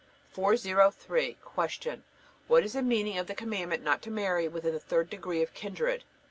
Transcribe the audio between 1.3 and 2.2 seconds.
Q.